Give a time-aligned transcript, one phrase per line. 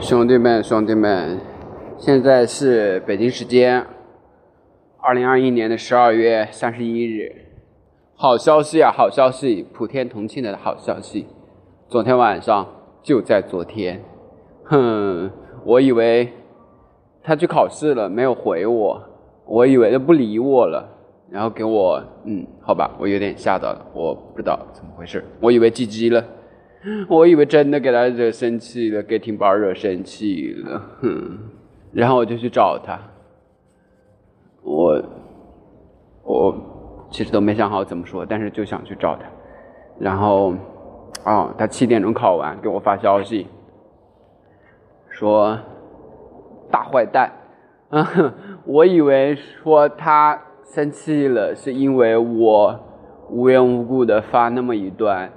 [0.00, 1.38] 兄弟们，兄弟们，
[1.98, 3.84] 现在是北京时间
[4.98, 7.30] 二零二一年的十二月三十一日。
[8.14, 11.26] 好消息啊，好消息，普天同庆的好消息！
[11.86, 12.66] 昨天晚上
[13.02, 14.02] 就在昨天，
[14.64, 15.30] 哼，
[15.66, 16.32] 我以为
[17.22, 19.02] 他去考试了，没有回我，
[19.44, 20.88] 我以为他不理我了，
[21.30, 26.24] 然后给我，嗯，好吧，我有点吓到了，我不知道怎么回事，我以为 GG 了。
[27.08, 31.38] 我以为真的给他惹生气了，给挺宝惹生气了，哼！
[31.92, 32.98] 然后我就去找他，
[34.62, 35.02] 我
[36.24, 36.54] 我
[37.10, 39.24] 其实都没想好怎么说，但是就想去找他。
[39.98, 40.54] 然后，
[41.26, 43.46] 哦，他七点钟考完，给我发消息，
[45.10, 45.58] 说
[46.70, 47.30] 大坏蛋，
[47.90, 48.32] 嗯，
[48.64, 52.80] 我以为说他生气了，是因为我
[53.28, 55.30] 无缘无故的发那么一段。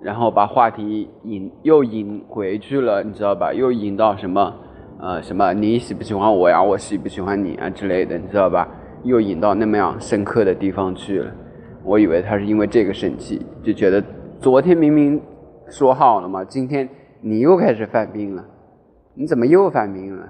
[0.00, 3.52] 然后把话题引又引回去了，你知道吧？
[3.52, 4.54] 又引到什么，
[5.00, 6.62] 呃，什么你喜不喜欢我呀？
[6.62, 8.68] 我喜不喜欢你啊之类的，你知道吧？
[9.02, 11.32] 又引到那么样深刻的地方去了。
[11.84, 14.02] 我以为他是因为这个生气，就觉得
[14.40, 15.20] 昨天明明
[15.68, 16.88] 说好了嘛，今天
[17.20, 18.44] 你又开始犯病了，
[19.14, 20.28] 你怎么又犯病了？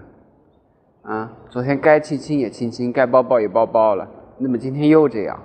[1.03, 4.07] 啊，昨天该亲亲也亲亲，该抱抱也抱抱了，
[4.39, 5.39] 那么今天又这样？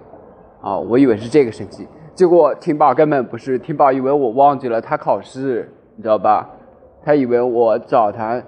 [0.62, 1.88] 哦，我以为是这个生气。
[2.16, 6.48] 结果听宝根本不是，听宝以为我忘记了他考试，你知道吧？
[7.04, 8.42] 他以为我找他，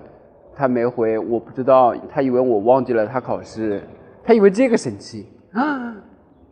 [0.56, 3.82] 他没回，我不知道，他以为我忘记了他考试，
[4.24, 5.96] 他以为这个生气啊，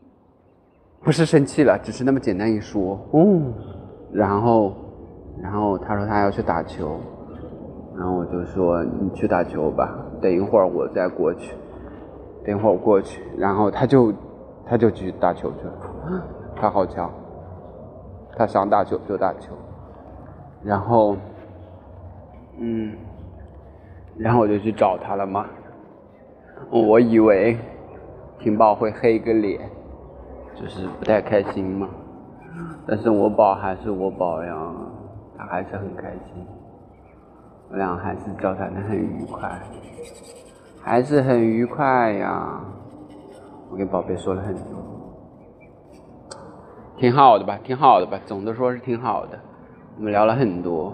[1.03, 3.53] 不是生气了，只是那么简单一说，嗯，
[4.11, 4.73] 然后，
[5.41, 6.99] 然后他说他要去打球，
[7.95, 11.53] 然后我就说你去打球吧，等一会儿我再过去，
[12.43, 14.11] 等一会儿我过去，然后他就
[14.65, 15.73] 他就去打球去了。
[16.63, 17.11] 他好强，
[18.37, 19.51] 他想打球就打球，
[20.63, 21.17] 然后，
[22.57, 22.95] 嗯，
[24.15, 25.45] 然后我就去找他了嘛。
[26.71, 27.57] 我以为
[28.39, 29.59] 婷宝会黑个脸，
[30.55, 31.89] 就是不太开心嘛。
[32.87, 34.55] 但是我宝还是我宝呀，
[35.37, 36.47] 他还是很开心，
[37.71, 39.51] 我俩还是交谈的很愉快，
[40.81, 42.61] 还是很愉快呀。
[43.69, 44.92] 我跟宝贝说了很多。
[47.03, 49.37] 挺好的吧，挺好的吧，总的说是挺好的。
[49.97, 50.93] 我们聊了很多，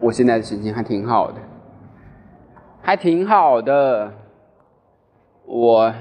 [0.00, 1.34] 我现在的心情还挺好的，
[2.80, 4.10] 还挺好的。
[5.44, 5.92] 我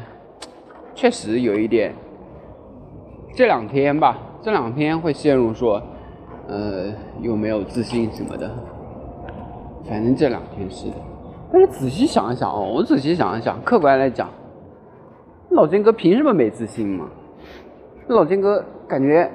[0.94, 1.94] 确实有一点，
[3.36, 5.82] 这两天吧，这两天会陷入说，
[6.48, 6.86] 呃，
[7.20, 8.50] 有没有自信什么的。
[9.84, 10.96] 反正这两天是的，
[11.52, 14.30] 但是仔细想一想哦，我仔细想一想，客观来讲。
[15.56, 17.08] 老金哥凭什么没自信嘛？
[18.08, 19.32] 老金哥感觉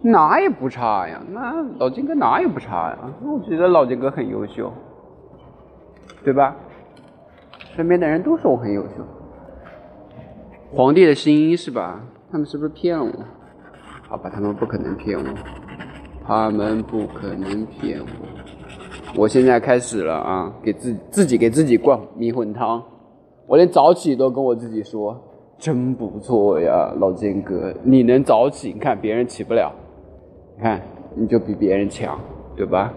[0.00, 4.72] 哪也不差呀，那老金哥哪也不差呀，我觉得老金哥很优秀，
[6.22, 6.54] 对吧？
[7.74, 9.04] 身边的人都说我很优秀。
[10.72, 12.00] 皇帝的心是吧？
[12.30, 13.12] 他们是不是骗我？
[14.08, 15.24] 好吧，他们不可能骗我，
[16.24, 18.06] 他们不可能骗我。
[19.16, 22.80] 我现在开始了啊，给自自己给自己灌迷魂汤。
[23.48, 25.18] 我连早起都跟我自己说，
[25.58, 29.72] 真不错呀，老剑哥，你能早起，你看别人起不了，
[30.54, 30.78] 你看
[31.14, 32.20] 你就比别人强，
[32.54, 32.92] 对吧？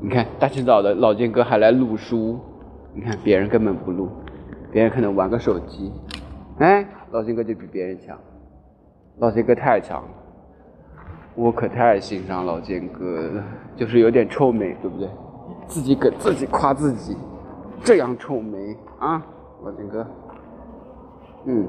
[0.00, 2.38] 你看大清早的老剑哥还来录书，
[2.94, 4.08] 你看别人根本不录，
[4.70, 5.90] 别人可能玩个手机，
[6.58, 8.16] 哎，老剑哥就比别人强，
[9.18, 10.08] 老剑哥太强了，
[11.34, 13.44] 我可太欣赏老剑哥了，
[13.74, 15.08] 就是有点臭美，对不对？
[15.66, 17.16] 自己给自己夸自己，
[17.82, 19.26] 这样臭美啊！
[19.64, 20.06] 老金哥，
[21.44, 21.68] 嗯，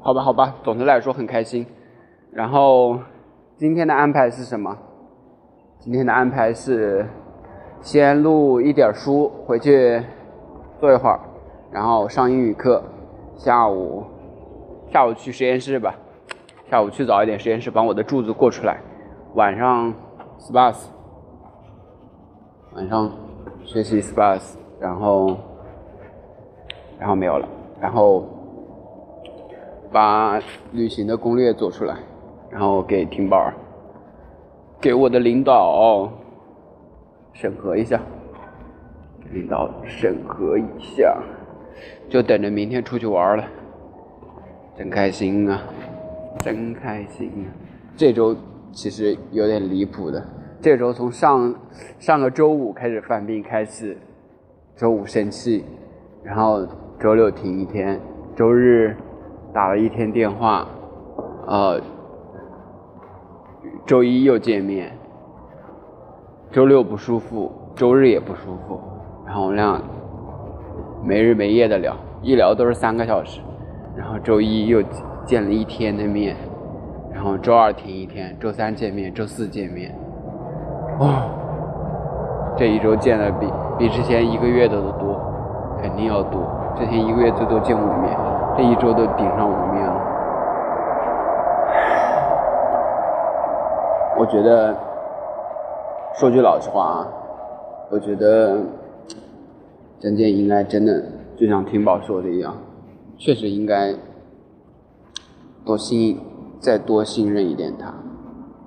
[0.00, 1.66] 好吧，好吧，总的来说很开心。
[2.32, 2.98] 然后
[3.56, 4.76] 今天的安排是什么？
[5.80, 7.06] 今天的安排是
[7.82, 10.02] 先录一点书，回去
[10.80, 11.20] 坐一会儿，
[11.70, 12.82] 然后上英语课。
[13.36, 14.04] 下午
[14.90, 15.94] 下午去实验室吧，
[16.70, 18.80] 下午去早一点实验室，把我的柱子过出来。
[19.34, 19.92] 晚上
[20.38, 20.86] SPAS，
[22.74, 23.10] 晚上
[23.64, 25.36] 学习 SPAS，然后。
[27.02, 27.48] 然后没有了，
[27.80, 28.24] 然后
[29.90, 30.40] 把
[30.70, 31.96] 旅行的攻略做出来，
[32.48, 33.52] 然后给婷宝儿，
[34.80, 36.08] 给我的领导
[37.32, 38.00] 审核一下，
[39.32, 41.20] 领导审核一下，
[42.08, 43.44] 就等着明天出去玩了，
[44.76, 45.60] 真开心啊，
[46.38, 47.50] 真开心啊！
[47.96, 48.36] 这周
[48.70, 50.24] 其实有点离谱的，
[50.60, 51.52] 这周从上
[51.98, 53.98] 上个周五开始犯病，开始
[54.76, 55.64] 周五生气，
[56.22, 56.64] 然后。
[57.02, 57.98] 周六停一天，
[58.36, 58.96] 周日
[59.52, 60.64] 打了一天电话，
[61.48, 61.80] 呃，
[63.84, 64.96] 周一又见面，
[66.52, 68.80] 周六不舒服，周日也不舒服，
[69.26, 69.82] 然后我俩
[71.02, 73.40] 没日没夜的聊，一聊都是三个小时，
[73.96, 74.80] 然后周一又
[75.24, 76.36] 见了一天的面，
[77.12, 79.92] 然后周二停一天，周三见面，周四见面，
[81.00, 85.20] 哦，这一周见的比比之前一个月的都多，
[85.82, 86.40] 肯定要多，
[86.78, 88.16] 之前一个月最多见五面，
[88.56, 89.94] 这一周都顶上五面了，
[94.18, 94.76] 我觉得。
[96.14, 97.08] 说句老实话啊，
[97.90, 98.58] 我觉得
[99.98, 101.02] 张健应该真的
[101.38, 102.54] 就像听宝说的一样，
[103.16, 103.94] 确实应该
[105.64, 106.20] 多信
[106.60, 107.94] 再多信任一点他，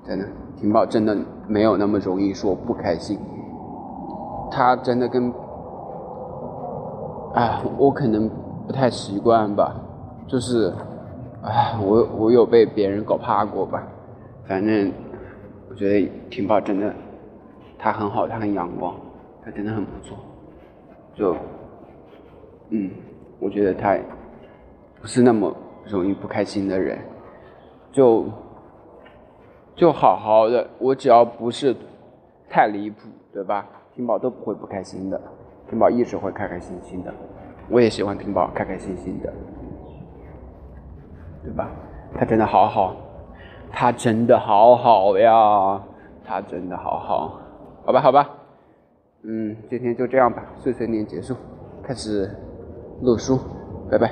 [0.07, 0.25] 真的，
[0.59, 1.15] 婷宝真的
[1.47, 3.19] 没有那么容易说不开心，
[4.49, 5.31] 他真的跟，
[7.35, 8.29] 哎，我可能
[8.65, 9.75] 不太习惯吧，
[10.25, 10.73] 就是，
[11.43, 13.85] 哎，我我有被别人搞怕过吧，
[14.47, 14.89] 反正
[15.69, 16.93] 我觉得听宝真的。
[17.77, 18.95] 他很好，他很阳光，
[19.43, 20.17] 他真的很不错。
[21.13, 21.35] 就，
[22.69, 22.89] 嗯，
[23.37, 23.97] 我觉得他
[25.01, 25.53] 不是那么
[25.85, 26.97] 容易不开心的人。
[27.91, 28.25] 就，
[29.75, 31.75] 就好好的，我只要不是
[32.49, 33.67] 太离谱，对吧？
[33.93, 35.21] 听宝都不会不开心的，
[35.69, 37.13] 听宝一直会开开心心的。
[37.69, 39.33] 我也喜欢听宝开开心心的，
[41.43, 41.69] 对吧？
[42.17, 42.95] 他真的好好，
[43.71, 45.81] 他真的好好呀，
[46.23, 47.39] 他真的好好。
[47.85, 48.29] 好吧，好吧，
[49.23, 51.35] 嗯，今天就这样吧，碎碎念结束，
[51.83, 52.29] 开始
[53.01, 53.39] 录书，
[53.91, 54.11] 拜拜。